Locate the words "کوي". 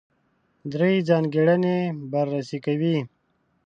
2.65-2.97